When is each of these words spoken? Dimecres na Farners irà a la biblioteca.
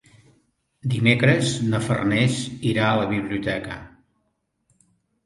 Dimecres 0.93 1.51
na 1.73 1.81
Farners 1.87 2.39
irà 2.71 2.87
a 2.87 2.97
la 3.01 3.05
biblioteca. 3.13 3.77